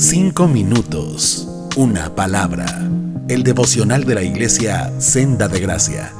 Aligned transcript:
Cinco 0.00 0.48
minutos. 0.48 1.46
Una 1.76 2.14
palabra. 2.14 2.64
El 3.28 3.42
devocional 3.42 4.04
de 4.04 4.14
la 4.14 4.22
iglesia 4.22 4.98
Senda 4.98 5.46
de 5.46 5.60
Gracia. 5.60 6.10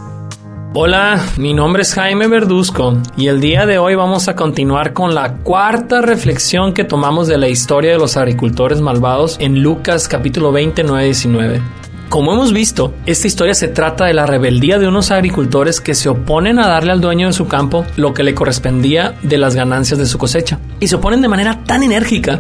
Hola, 0.75 1.19
mi 1.39 1.55
nombre 1.55 1.81
es 1.81 1.95
Jaime 1.95 2.29
Verduzco 2.29 2.99
y 3.17 3.29
el 3.29 3.41
día 3.41 3.65
de 3.65 3.79
hoy 3.79 3.95
vamos 3.95 4.29
a 4.29 4.37
continuar 4.37 4.93
con 4.93 5.15
la 5.15 5.39
cuarta 5.39 6.03
reflexión 6.03 6.75
que 6.75 6.85
tomamos 6.85 7.27
de 7.27 7.39
la 7.39 7.49
historia 7.49 7.93
de 7.93 7.99
los 7.99 8.19
agricultores 8.19 8.83
malvados 8.83 9.39
en 9.41 9.63
Lucas 9.63 10.09
capítulo 10.09 10.53
29 10.53 11.05
19. 11.07 11.80
Como 12.11 12.33
hemos 12.33 12.53
visto, 12.53 12.93
esta 13.07 13.29
historia 13.29 13.55
se 13.55 13.69
trata 13.69 14.07
de 14.07 14.15
la 14.15 14.27
rebeldía 14.27 14.81
de 14.81 14.89
unos 14.89 15.13
agricultores 15.13 15.81
que 15.81 15.95
se 15.95 16.09
oponen 16.09 16.59
a 16.59 16.67
darle 16.67 16.91
al 16.91 17.01
dueño 17.01 17.29
de 17.29 17.33
su 17.33 17.47
campo 17.47 17.87
lo 17.95 18.15
que 18.15 18.25
le 18.25 18.35
correspondía 18.35 19.15
de 19.23 19.39
las 19.39 19.55
ganancias 19.55 19.97
de 19.97 20.07
su 20.07 20.19
cosecha. 20.19 20.59
Y 20.81 20.89
se 20.89 20.97
oponen 20.97 21.21
de 21.21 21.29
manera 21.29 21.63
tan 21.63 21.85
enérgica 21.85 22.39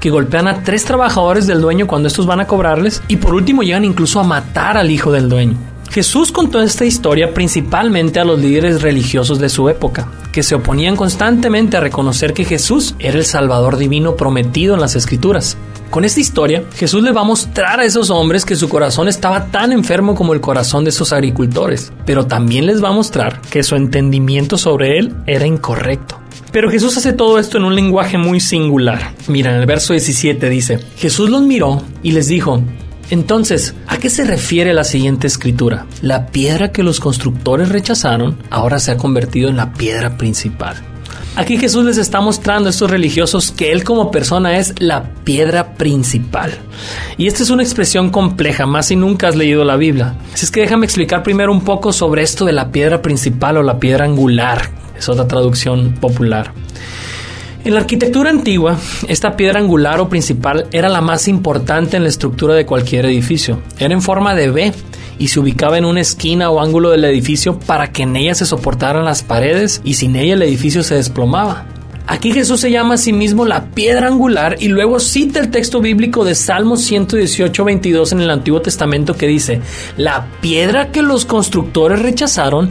que 0.00 0.10
golpean 0.10 0.48
a 0.48 0.64
tres 0.64 0.84
trabajadores 0.84 1.46
del 1.46 1.60
dueño 1.60 1.86
cuando 1.86 2.08
estos 2.08 2.26
van 2.26 2.40
a 2.40 2.48
cobrarles 2.48 3.04
y 3.06 3.14
por 3.18 3.34
último 3.34 3.62
llegan 3.62 3.84
incluso 3.84 4.18
a 4.18 4.24
matar 4.24 4.76
al 4.76 4.90
hijo 4.90 5.12
del 5.12 5.28
dueño. 5.28 5.73
Jesús 5.94 6.32
contó 6.32 6.60
esta 6.60 6.84
historia 6.84 7.32
principalmente 7.32 8.18
a 8.18 8.24
los 8.24 8.40
líderes 8.40 8.82
religiosos 8.82 9.38
de 9.38 9.48
su 9.48 9.68
época, 9.68 10.10
que 10.32 10.42
se 10.42 10.56
oponían 10.56 10.96
constantemente 10.96 11.76
a 11.76 11.80
reconocer 11.80 12.34
que 12.34 12.44
Jesús 12.44 12.96
era 12.98 13.16
el 13.16 13.24
Salvador 13.24 13.76
divino 13.76 14.16
prometido 14.16 14.74
en 14.74 14.80
las 14.80 14.96
Escrituras. 14.96 15.56
Con 15.90 16.04
esta 16.04 16.18
historia, 16.18 16.64
Jesús 16.74 17.04
le 17.04 17.12
va 17.12 17.20
a 17.20 17.24
mostrar 17.24 17.78
a 17.78 17.84
esos 17.84 18.10
hombres 18.10 18.44
que 18.44 18.56
su 18.56 18.68
corazón 18.68 19.06
estaba 19.06 19.52
tan 19.52 19.70
enfermo 19.70 20.16
como 20.16 20.34
el 20.34 20.40
corazón 20.40 20.82
de 20.82 20.90
esos 20.90 21.12
agricultores, 21.12 21.92
pero 22.04 22.26
también 22.26 22.66
les 22.66 22.82
va 22.82 22.88
a 22.88 22.92
mostrar 22.92 23.40
que 23.42 23.62
su 23.62 23.76
entendimiento 23.76 24.58
sobre 24.58 24.98
él 24.98 25.14
era 25.28 25.46
incorrecto. 25.46 26.18
Pero 26.50 26.72
Jesús 26.72 26.96
hace 26.96 27.12
todo 27.12 27.38
esto 27.38 27.58
en 27.58 27.64
un 27.66 27.76
lenguaje 27.76 28.18
muy 28.18 28.40
singular. 28.40 29.14
Mira, 29.28 29.54
en 29.54 29.60
el 29.60 29.66
verso 29.66 29.92
17 29.92 30.48
dice, 30.48 30.80
Jesús 30.96 31.30
los 31.30 31.42
miró 31.42 31.82
y 32.02 32.10
les 32.10 32.26
dijo, 32.26 32.60
entonces, 33.10 33.74
¿a 33.86 33.98
qué 33.98 34.08
se 34.10 34.24
refiere 34.24 34.72
la 34.74 34.84
siguiente 34.84 35.26
escritura? 35.26 35.86
La 36.00 36.26
piedra 36.26 36.72
que 36.72 36.82
los 36.82 37.00
constructores 37.00 37.68
rechazaron 37.68 38.38
ahora 38.50 38.78
se 38.78 38.92
ha 38.92 38.96
convertido 38.96 39.48
en 39.48 39.56
la 39.56 39.72
piedra 39.72 40.16
principal. 40.16 40.76
Aquí 41.36 41.58
Jesús 41.58 41.84
les 41.84 41.98
está 41.98 42.20
mostrando 42.20 42.68
a 42.68 42.70
estos 42.70 42.88
religiosos 42.88 43.50
que 43.50 43.72
Él 43.72 43.82
como 43.82 44.12
persona 44.12 44.56
es 44.56 44.72
la 44.78 45.10
piedra 45.24 45.74
principal. 45.74 46.52
Y 47.18 47.26
esta 47.26 47.42
es 47.42 47.50
una 47.50 47.64
expresión 47.64 48.10
compleja, 48.10 48.66
más 48.66 48.86
si 48.86 48.96
nunca 48.96 49.28
has 49.28 49.34
leído 49.34 49.64
la 49.64 49.74
Biblia. 49.74 50.14
Así 50.32 50.44
es 50.44 50.52
que 50.52 50.60
déjame 50.60 50.86
explicar 50.86 51.24
primero 51.24 51.50
un 51.50 51.64
poco 51.64 51.92
sobre 51.92 52.22
esto 52.22 52.44
de 52.44 52.52
la 52.52 52.70
piedra 52.70 53.02
principal 53.02 53.56
o 53.56 53.64
la 53.64 53.80
piedra 53.80 54.04
angular. 54.04 54.70
Es 54.96 55.08
otra 55.08 55.26
traducción 55.26 55.94
popular. 55.94 56.52
En 57.64 57.72
la 57.72 57.80
arquitectura 57.80 58.28
antigua, 58.28 58.76
esta 59.08 59.36
piedra 59.36 59.58
angular 59.58 59.98
o 59.98 60.10
principal 60.10 60.66
era 60.70 60.90
la 60.90 61.00
más 61.00 61.28
importante 61.28 61.96
en 61.96 62.02
la 62.02 62.10
estructura 62.10 62.52
de 62.52 62.66
cualquier 62.66 63.06
edificio. 63.06 63.62
Era 63.78 63.94
en 63.94 64.02
forma 64.02 64.34
de 64.34 64.50
V 64.50 64.74
y 65.18 65.28
se 65.28 65.40
ubicaba 65.40 65.78
en 65.78 65.86
una 65.86 66.02
esquina 66.02 66.50
o 66.50 66.60
ángulo 66.60 66.90
del 66.90 67.06
edificio 67.06 67.58
para 67.58 67.90
que 67.90 68.02
en 68.02 68.16
ella 68.16 68.34
se 68.34 68.44
soportaran 68.44 69.06
las 69.06 69.22
paredes 69.22 69.80
y 69.82 69.94
sin 69.94 70.14
ella 70.14 70.34
el 70.34 70.42
edificio 70.42 70.82
se 70.82 70.96
desplomaba. 70.96 71.64
Aquí 72.06 72.32
Jesús 72.32 72.60
se 72.60 72.70
llama 72.70 72.94
a 72.94 72.98
sí 72.98 73.14
mismo 73.14 73.46
la 73.46 73.70
piedra 73.70 74.08
angular 74.08 74.56
y 74.60 74.68
luego 74.68 75.00
cita 75.00 75.40
el 75.40 75.50
texto 75.50 75.80
bíblico 75.80 76.22
de 76.22 76.34
Salmos 76.34 76.82
118, 76.82 77.64
22 77.64 78.12
en 78.12 78.20
el 78.20 78.28
Antiguo 78.28 78.60
Testamento 78.60 79.14
que 79.14 79.26
dice, 79.26 79.62
la 79.96 80.26
piedra 80.42 80.92
que 80.92 81.00
los 81.00 81.24
constructores 81.24 82.02
rechazaron 82.02 82.68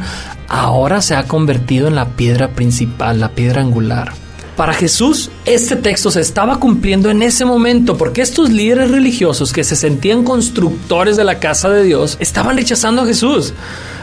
ahora 0.49 1.01
se 1.01 1.15
ha 1.15 1.23
convertido 1.23 1.87
en 1.87 1.95
la 1.95 2.09
piedra 2.09 2.49
principal, 2.49 3.19
la 3.19 3.29
piedra 3.29 3.61
angular. 3.61 4.22
Para 4.55 4.73
Jesús, 4.73 5.31
este 5.45 5.75
texto 5.75 6.11
se 6.11 6.21
estaba 6.21 6.59
cumpliendo 6.59 7.09
en 7.09 7.23
ese 7.23 7.43
momento 7.43 7.97
porque 7.97 8.21
estos 8.21 8.51
líderes 8.51 8.91
religiosos 8.91 9.51
que 9.51 9.63
se 9.63 9.75
sentían 9.75 10.23
constructores 10.23 11.17
de 11.17 11.23
la 11.23 11.39
casa 11.39 11.69
de 11.69 11.83
Dios 11.83 12.17
estaban 12.19 12.55
rechazando 12.55 13.01
a 13.01 13.05
Jesús. 13.07 13.53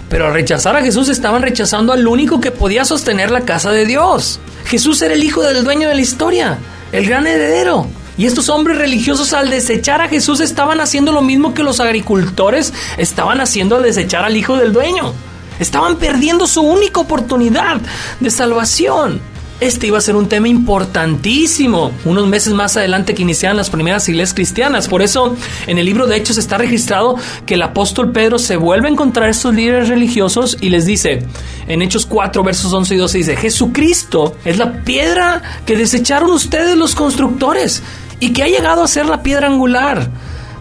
Pero 0.09 0.27
al 0.27 0.33
rechazar 0.33 0.75
a 0.75 0.83
Jesús 0.83 1.09
estaban 1.09 1.43
rechazando 1.43 1.93
al 1.93 2.05
único 2.09 2.41
que 2.41 2.51
podía 2.51 2.85
sostener 2.85 3.31
la 3.31 3.43
casa 3.43 3.71
de 3.71 3.87
Dios. 3.87 4.41
Jesús 4.65 5.01
era 5.03 5.15
el 5.15 5.23
hijo 5.23 5.41
del 5.41 5.63
dueño 5.63 5.89
de 5.89 5.95
la 5.95 6.01
historia, 6.01 6.59
el 6.91 7.07
gran 7.07 7.29
heredero. 7.29 7.87
Y 8.19 8.27
estos 8.27 8.49
hombres 8.49 8.77
religiosos 8.77 9.33
al 9.33 9.51
desechar 9.51 10.01
a 10.01 10.09
Jesús 10.09 10.41
estaban 10.41 10.81
haciendo 10.81 11.13
lo 11.13 11.23
mismo 11.23 11.55
que 11.55 11.63
los 11.63 11.79
agricultores 11.79 12.73
estaban 12.99 13.41
haciendo 13.41 13.77
al 13.77 13.85
desechar 13.85 14.25
al 14.25 14.37
hijo 14.37 14.57
del 14.57 14.73
dueño. 14.73 15.13
Estaban 15.61 15.97
perdiendo 15.97 16.49
su 16.49 16.61
única 16.61 16.99
oportunidad 16.99 17.81
de 18.19 18.31
salvación. 18.31 19.30
Este 19.61 19.89
iba 19.89 19.99
a 19.99 20.01
ser 20.01 20.17
un 20.17 20.27
tema 20.27 20.49
importantísimo 20.49 21.93
unos 22.07 22.27
meses 22.27 22.55
más 22.55 22.79
adelante 22.79 23.15
que 23.15 23.23
iniciaban 23.23 23.59
las 23.59 23.69
primeras 23.69 24.09
iglesias 24.09 24.33
cristianas. 24.33 24.89
Por 24.89 25.03
eso 25.03 25.37
en 25.67 25.77
el 25.77 25.85
libro 25.85 26.07
de 26.07 26.17
Hechos 26.17 26.39
está 26.39 26.57
registrado 26.57 27.17
que 27.45 27.55
el 27.55 27.63
apóstol 27.63 28.11
Pedro 28.11 28.39
se 28.39 28.57
vuelve 28.57 28.89
a 28.89 28.91
encontrar 28.91 29.27
a 29.27 29.31
estos 29.31 29.55
líderes 29.55 29.89
religiosos 29.89 30.57
y 30.63 30.71
les 30.71 30.87
dice, 30.87 31.27
en 31.69 31.83
Hechos 31.83 32.07
4 32.07 32.43
versos 32.43 32.73
11 32.73 32.95
y 32.95 32.99
12 32.99 33.19
dice, 33.19 33.37
Jesucristo 33.37 34.35
es 34.47 34.57
la 34.57 34.83
piedra 34.83 35.43
que 35.67 35.77
desecharon 35.77 36.31
ustedes 36.31 36.77
los 36.77 36.95
constructores 36.95 37.83
y 38.19 38.33
que 38.33 38.43
ha 38.43 38.49
llegado 38.49 38.83
a 38.83 38.89
ser 38.89 39.07
la 39.07 39.23
piedra 39.23 39.47
angular. 39.47 40.11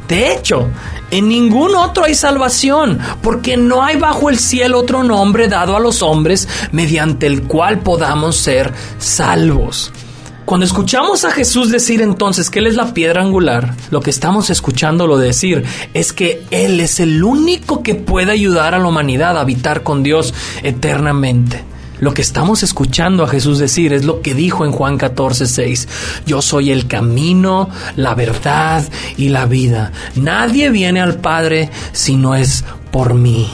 De 0.09 0.33
hecho, 0.33 0.67
en 1.11 1.29
ningún 1.29 1.75
otro 1.75 2.05
hay 2.05 2.15
salvación, 2.15 2.97
porque 3.21 3.57
no 3.57 3.83
hay 3.83 3.95
bajo 3.97 4.29
el 4.29 4.39
cielo 4.39 4.79
otro 4.79 5.03
nombre 5.03 5.47
dado 5.47 5.77
a 5.77 5.79
los 5.79 6.01
hombres 6.01 6.49
mediante 6.71 7.27
el 7.27 7.43
cual 7.43 7.79
podamos 7.79 8.35
ser 8.35 8.73
salvos. 8.97 9.93
Cuando 10.45 10.65
escuchamos 10.65 11.25
a 11.25 11.31
Jesús 11.31 11.69
decir 11.69 12.01
entonces 12.01 12.49
que 12.49 12.57
Él 12.57 12.65
es 12.65 12.75
la 12.75 12.91
piedra 12.91 13.21
angular, 13.21 13.75
lo 13.91 14.01
que 14.01 14.09
estamos 14.09 14.49
escuchándolo 14.49 15.19
decir 15.19 15.63
es 15.93 16.11
que 16.11 16.43
Él 16.49 16.79
es 16.79 16.99
el 16.99 17.23
único 17.23 17.83
que 17.83 17.93
puede 17.93 18.31
ayudar 18.31 18.73
a 18.73 18.79
la 18.79 18.87
humanidad 18.87 19.37
a 19.37 19.41
habitar 19.41 19.83
con 19.83 20.01
Dios 20.01 20.33
eternamente. 20.63 21.68
Lo 21.99 22.13
que 22.13 22.21
estamos 22.21 22.63
escuchando 22.63 23.23
a 23.23 23.27
Jesús 23.27 23.59
decir 23.59 23.93
es 23.93 24.05
lo 24.05 24.21
que 24.21 24.33
dijo 24.33 24.65
en 24.65 24.71
Juan 24.71 24.97
14, 24.97 25.47
6. 25.47 25.87
Yo 26.25 26.41
soy 26.41 26.71
el 26.71 26.87
camino, 26.87 27.69
la 27.95 28.15
verdad 28.15 28.83
y 29.17 29.29
la 29.29 29.45
vida. 29.45 29.91
Nadie 30.15 30.69
viene 30.69 31.01
al 31.01 31.15
Padre 31.15 31.69
si 31.91 32.15
no 32.15 32.35
es 32.35 32.63
por 32.91 33.13
mí. 33.13 33.49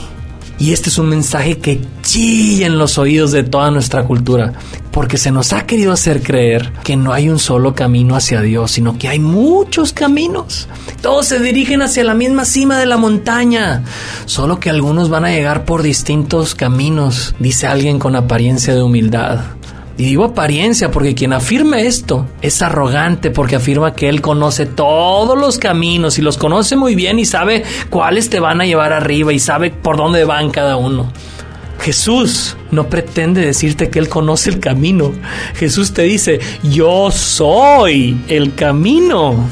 Y 0.58 0.72
este 0.72 0.88
es 0.88 0.98
un 0.98 1.08
mensaje 1.08 1.58
que 1.58 1.80
chilla 2.02 2.66
en 2.66 2.78
los 2.78 2.96
oídos 2.96 3.32
de 3.32 3.42
toda 3.42 3.70
nuestra 3.70 4.04
cultura, 4.04 4.54
porque 4.90 5.18
se 5.18 5.30
nos 5.30 5.52
ha 5.52 5.66
querido 5.66 5.92
hacer 5.92 6.22
creer 6.22 6.72
que 6.82 6.96
no 6.96 7.12
hay 7.12 7.28
un 7.28 7.38
solo 7.38 7.74
camino 7.74 8.16
hacia 8.16 8.40
Dios, 8.40 8.70
sino 8.70 8.98
que 8.98 9.08
hay 9.08 9.18
muchos 9.18 9.92
caminos. 9.92 10.68
Todos 11.02 11.26
se 11.26 11.40
dirigen 11.40 11.82
hacia 11.82 12.04
la 12.04 12.14
misma 12.14 12.46
cima 12.46 12.78
de 12.78 12.86
la 12.86 12.96
montaña, 12.96 13.84
solo 14.24 14.58
que 14.58 14.70
algunos 14.70 15.10
van 15.10 15.26
a 15.26 15.30
llegar 15.30 15.66
por 15.66 15.82
distintos 15.82 16.54
caminos, 16.54 17.34
dice 17.38 17.66
alguien 17.66 17.98
con 17.98 18.16
apariencia 18.16 18.74
de 18.74 18.82
humildad. 18.82 19.55
Y 19.98 20.04
digo 20.04 20.24
apariencia 20.24 20.90
porque 20.90 21.14
quien 21.14 21.32
afirma 21.32 21.80
esto 21.80 22.26
es 22.42 22.60
arrogante 22.60 23.30
porque 23.30 23.56
afirma 23.56 23.94
que 23.94 24.10
él 24.10 24.20
conoce 24.20 24.66
todos 24.66 25.38
los 25.38 25.58
caminos 25.58 26.18
y 26.18 26.22
los 26.22 26.36
conoce 26.36 26.76
muy 26.76 26.94
bien 26.94 27.18
y 27.18 27.24
sabe 27.24 27.64
cuáles 27.88 28.28
te 28.28 28.38
van 28.38 28.60
a 28.60 28.66
llevar 28.66 28.92
arriba 28.92 29.32
y 29.32 29.38
sabe 29.38 29.70
por 29.70 29.96
dónde 29.96 30.24
van 30.24 30.50
cada 30.50 30.76
uno. 30.76 31.10
Jesús 31.80 32.56
no 32.70 32.88
pretende 32.88 33.44
decirte 33.44 33.90
que 33.90 33.98
Él 33.98 34.08
conoce 34.08 34.50
el 34.50 34.60
camino. 34.60 35.12
Jesús 35.54 35.92
te 35.92 36.02
dice, 36.02 36.40
yo 36.62 37.10
soy 37.10 38.20
el 38.28 38.54
camino. 38.54 39.48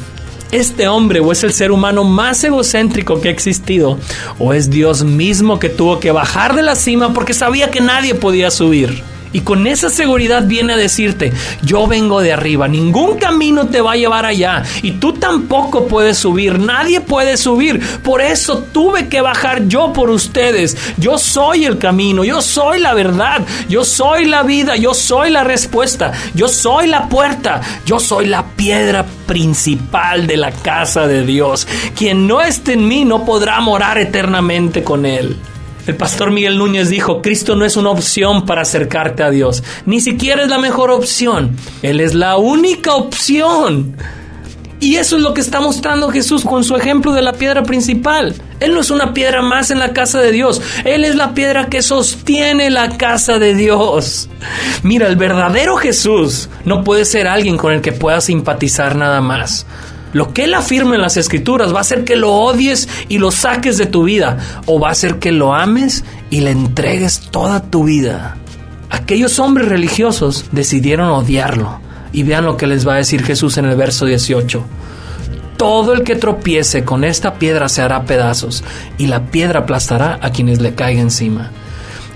Este 0.50 0.88
hombre 0.88 1.20
o 1.20 1.32
es 1.32 1.42
el 1.44 1.52
ser 1.52 1.72
humano 1.72 2.04
más 2.04 2.42
egocéntrico 2.44 3.20
que 3.20 3.28
ha 3.28 3.32
existido 3.32 3.98
o 4.38 4.52
es 4.52 4.70
Dios 4.70 5.02
mismo 5.02 5.58
que 5.58 5.68
tuvo 5.68 5.98
que 5.98 6.12
bajar 6.12 6.54
de 6.54 6.62
la 6.62 6.76
cima 6.76 7.12
porque 7.12 7.34
sabía 7.34 7.70
que 7.70 7.80
nadie 7.80 8.14
podía 8.14 8.50
subir. 8.50 9.02
Y 9.34 9.40
con 9.40 9.66
esa 9.66 9.90
seguridad 9.90 10.44
viene 10.46 10.74
a 10.74 10.76
decirte, 10.76 11.32
yo 11.62 11.88
vengo 11.88 12.20
de 12.20 12.32
arriba, 12.32 12.68
ningún 12.68 13.18
camino 13.18 13.66
te 13.66 13.80
va 13.80 13.92
a 13.92 13.96
llevar 13.96 14.24
allá 14.24 14.62
y 14.80 14.92
tú 14.92 15.14
tampoco 15.14 15.88
puedes 15.88 16.18
subir, 16.18 16.60
nadie 16.60 17.00
puede 17.00 17.36
subir. 17.36 17.80
Por 18.04 18.20
eso 18.20 18.58
tuve 18.72 19.08
que 19.08 19.20
bajar 19.20 19.66
yo 19.66 19.92
por 19.92 20.08
ustedes. 20.08 20.76
Yo 20.98 21.18
soy 21.18 21.64
el 21.64 21.78
camino, 21.78 22.22
yo 22.22 22.40
soy 22.40 22.78
la 22.78 22.94
verdad, 22.94 23.44
yo 23.68 23.84
soy 23.84 24.26
la 24.26 24.44
vida, 24.44 24.76
yo 24.76 24.94
soy 24.94 25.30
la 25.30 25.42
respuesta, 25.42 26.12
yo 26.34 26.46
soy 26.46 26.86
la 26.86 27.08
puerta, 27.08 27.60
yo 27.84 27.98
soy 27.98 28.26
la 28.26 28.44
piedra 28.54 29.04
principal 29.26 30.28
de 30.28 30.36
la 30.36 30.52
casa 30.52 31.08
de 31.08 31.26
Dios. 31.26 31.66
Quien 31.96 32.28
no 32.28 32.40
esté 32.40 32.74
en 32.74 32.86
mí 32.86 33.04
no 33.04 33.24
podrá 33.24 33.60
morar 33.60 33.98
eternamente 33.98 34.84
con 34.84 35.04
él. 35.06 35.36
El 35.86 35.96
pastor 35.96 36.30
Miguel 36.30 36.56
Núñez 36.56 36.88
dijo, 36.88 37.20
Cristo 37.20 37.56
no 37.56 37.64
es 37.64 37.76
una 37.76 37.90
opción 37.90 38.46
para 38.46 38.62
acercarte 38.62 39.22
a 39.22 39.30
Dios, 39.30 39.62
ni 39.84 40.00
siquiera 40.00 40.42
es 40.42 40.48
la 40.48 40.58
mejor 40.58 40.90
opción, 40.90 41.56
Él 41.82 42.00
es 42.00 42.14
la 42.14 42.36
única 42.36 42.94
opción. 42.94 43.96
Y 44.80 44.96
eso 44.96 45.16
es 45.16 45.22
lo 45.22 45.32
que 45.32 45.40
está 45.40 45.60
mostrando 45.60 46.10
Jesús 46.10 46.44
con 46.44 46.62
su 46.62 46.76
ejemplo 46.76 47.12
de 47.12 47.22
la 47.22 47.32
piedra 47.32 47.62
principal. 47.62 48.34
Él 48.60 48.74
no 48.74 48.80
es 48.80 48.90
una 48.90 49.14
piedra 49.14 49.40
más 49.40 49.70
en 49.70 49.78
la 49.78 49.94
casa 49.94 50.20
de 50.20 50.30
Dios. 50.30 50.60
Él 50.84 51.04
es 51.04 51.14
la 51.14 51.32
piedra 51.32 51.68
que 51.70 51.80
sostiene 51.80 52.68
la 52.68 52.98
casa 52.98 53.38
de 53.38 53.54
Dios. 53.54 54.28
Mira, 54.82 55.06
el 55.06 55.16
verdadero 55.16 55.76
Jesús 55.76 56.50
no 56.66 56.84
puede 56.84 57.06
ser 57.06 57.28
alguien 57.28 57.56
con 57.56 57.72
el 57.72 57.80
que 57.80 57.92
puedas 57.92 58.24
simpatizar 58.24 58.94
nada 58.94 59.22
más. 59.22 59.64
Lo 60.14 60.32
que 60.32 60.44
Él 60.44 60.54
afirma 60.54 60.94
en 60.94 61.02
las 61.02 61.16
escrituras 61.16 61.74
va 61.74 61.78
a 61.78 61.80
hacer 61.82 62.04
que 62.04 62.14
lo 62.14 62.32
odies 62.32 62.88
y 63.08 63.18
lo 63.18 63.32
saques 63.32 63.76
de 63.76 63.86
tu 63.86 64.04
vida 64.04 64.38
o 64.64 64.78
va 64.78 64.88
a 64.88 64.92
hacer 64.92 65.18
que 65.18 65.32
lo 65.32 65.54
ames 65.54 66.04
y 66.30 66.40
le 66.40 66.52
entregues 66.52 67.20
toda 67.32 67.60
tu 67.60 67.84
vida. 67.84 68.36
Aquellos 68.90 69.40
hombres 69.40 69.68
religiosos 69.68 70.46
decidieron 70.52 71.08
odiarlo 71.10 71.80
y 72.12 72.22
vean 72.22 72.44
lo 72.44 72.56
que 72.56 72.68
les 72.68 72.86
va 72.86 72.94
a 72.94 72.98
decir 72.98 73.24
Jesús 73.24 73.58
en 73.58 73.64
el 73.64 73.74
verso 73.74 74.06
18. 74.06 74.64
Todo 75.56 75.92
el 75.92 76.04
que 76.04 76.14
tropiece 76.14 76.84
con 76.84 77.02
esta 77.02 77.34
piedra 77.34 77.68
se 77.68 77.82
hará 77.82 78.04
pedazos 78.04 78.62
y 78.98 79.08
la 79.08 79.26
piedra 79.26 79.60
aplastará 79.60 80.20
a 80.22 80.30
quienes 80.30 80.60
le 80.60 80.76
caiga 80.76 81.00
encima. 81.00 81.50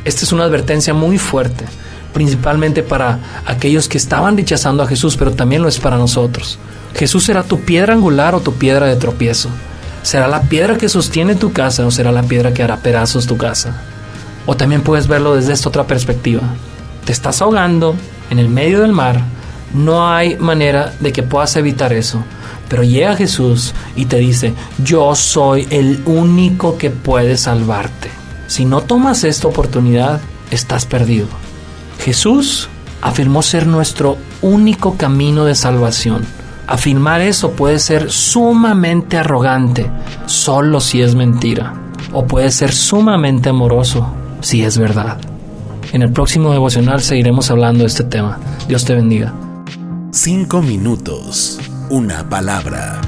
Esta 0.04 0.24
es 0.24 0.32
una 0.32 0.44
advertencia 0.44 0.94
muy 0.94 1.18
fuerte, 1.18 1.64
principalmente 2.14 2.84
para 2.84 3.18
aquellos 3.44 3.88
que 3.88 3.98
estaban 3.98 4.36
rechazando 4.36 4.84
a 4.84 4.86
Jesús, 4.86 5.16
pero 5.16 5.32
también 5.32 5.62
lo 5.62 5.68
es 5.68 5.80
para 5.80 5.98
nosotros. 5.98 6.60
Jesús 6.94 7.24
será 7.24 7.42
tu 7.42 7.60
piedra 7.60 7.94
angular 7.94 8.34
o 8.34 8.40
tu 8.40 8.54
piedra 8.54 8.86
de 8.86 8.96
tropiezo. 8.96 9.48
¿Será 10.02 10.28
la 10.28 10.42
piedra 10.42 10.78
que 10.78 10.88
sostiene 10.88 11.34
tu 11.34 11.52
casa 11.52 11.86
o 11.86 11.90
será 11.90 12.12
la 12.12 12.22
piedra 12.22 12.54
que 12.54 12.62
hará 12.62 12.78
pedazos 12.78 13.26
tu 13.26 13.36
casa? 13.36 13.82
O 14.46 14.56
también 14.56 14.82
puedes 14.82 15.06
verlo 15.06 15.34
desde 15.34 15.52
esta 15.52 15.68
otra 15.68 15.86
perspectiva. 15.86 16.42
Te 17.04 17.12
estás 17.12 17.42
ahogando 17.42 17.94
en 18.30 18.38
el 18.38 18.48
medio 18.48 18.80
del 18.80 18.92
mar. 18.92 19.20
No 19.74 20.08
hay 20.08 20.36
manera 20.36 20.94
de 21.00 21.12
que 21.12 21.22
puedas 21.22 21.54
evitar 21.56 21.92
eso. 21.92 22.24
Pero 22.68 22.82
llega 22.82 23.16
Jesús 23.16 23.74
y 23.96 24.06
te 24.06 24.16
dice, 24.18 24.54
yo 24.82 25.14
soy 25.14 25.66
el 25.70 26.02
único 26.06 26.78
que 26.78 26.90
puede 26.90 27.36
salvarte. 27.36 28.10
Si 28.46 28.64
no 28.64 28.80
tomas 28.82 29.24
esta 29.24 29.48
oportunidad, 29.48 30.20
estás 30.50 30.86
perdido. 30.86 31.26
Jesús 31.98 32.68
afirmó 33.02 33.42
ser 33.42 33.66
nuestro 33.66 34.16
único 34.40 34.96
camino 34.96 35.44
de 35.44 35.54
salvación. 35.54 36.24
Afirmar 36.68 37.22
eso 37.22 37.52
puede 37.52 37.78
ser 37.78 38.12
sumamente 38.12 39.16
arrogante, 39.16 39.90
solo 40.26 40.80
si 40.80 41.00
es 41.00 41.14
mentira, 41.14 41.72
o 42.12 42.26
puede 42.26 42.50
ser 42.50 42.72
sumamente 42.72 43.48
amoroso, 43.48 44.06
si 44.42 44.62
es 44.62 44.76
verdad. 44.76 45.16
En 45.94 46.02
el 46.02 46.12
próximo 46.12 46.52
devocional 46.52 47.00
seguiremos 47.00 47.50
hablando 47.50 47.80
de 47.80 47.86
este 47.86 48.04
tema. 48.04 48.38
Dios 48.68 48.84
te 48.84 48.94
bendiga. 48.94 49.32
Cinco 50.10 50.60
minutos, 50.60 51.58
una 51.88 52.28
palabra. 52.28 53.00